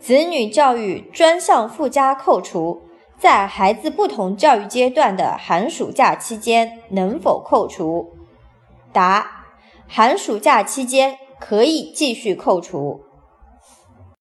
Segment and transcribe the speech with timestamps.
[0.00, 2.82] 子女教育专项附加扣除
[3.18, 8.12] 在孩子不同教育阶段的寒暑假期间能否扣除？
[8.92, 9.44] 答
[9.86, 13.07] 寒暑假期间可以继续扣除。